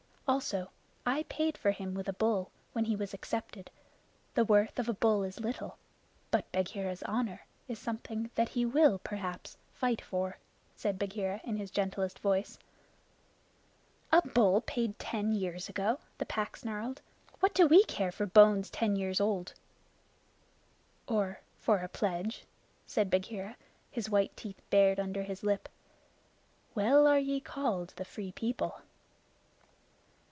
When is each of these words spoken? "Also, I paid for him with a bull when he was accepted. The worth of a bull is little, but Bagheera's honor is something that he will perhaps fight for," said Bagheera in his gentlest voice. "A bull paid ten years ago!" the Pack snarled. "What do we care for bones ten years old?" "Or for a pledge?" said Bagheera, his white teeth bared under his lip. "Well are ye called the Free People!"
"Also, 0.27 0.69
I 1.05 1.23
paid 1.23 1.57
for 1.57 1.71
him 1.71 1.93
with 1.93 2.07
a 2.07 2.13
bull 2.13 2.51
when 2.71 2.85
he 2.85 2.95
was 2.95 3.13
accepted. 3.13 3.69
The 4.33 4.45
worth 4.45 4.79
of 4.79 4.87
a 4.87 4.93
bull 4.93 5.23
is 5.23 5.41
little, 5.41 5.77
but 6.29 6.49
Bagheera's 6.53 7.03
honor 7.03 7.41
is 7.67 7.79
something 7.79 8.31
that 8.35 8.47
he 8.47 8.65
will 8.65 8.97
perhaps 8.97 9.57
fight 9.73 9.99
for," 9.99 10.37
said 10.73 10.97
Bagheera 10.97 11.41
in 11.43 11.57
his 11.57 11.69
gentlest 11.69 12.17
voice. 12.19 12.57
"A 14.13 14.21
bull 14.21 14.61
paid 14.61 14.97
ten 14.99 15.33
years 15.33 15.67
ago!" 15.67 15.99
the 16.17 16.25
Pack 16.25 16.55
snarled. 16.55 17.01
"What 17.41 17.53
do 17.53 17.67
we 17.67 17.83
care 17.83 18.13
for 18.13 18.25
bones 18.25 18.69
ten 18.69 18.95
years 18.95 19.19
old?" 19.19 19.53
"Or 21.09 21.41
for 21.59 21.79
a 21.79 21.89
pledge?" 21.89 22.45
said 22.85 23.09
Bagheera, 23.09 23.57
his 23.91 24.09
white 24.09 24.37
teeth 24.37 24.61
bared 24.69 24.97
under 24.97 25.23
his 25.23 25.43
lip. 25.43 25.67
"Well 26.73 27.05
are 27.05 27.19
ye 27.19 27.41
called 27.41 27.89
the 27.97 28.05
Free 28.05 28.31
People!" 28.31 28.79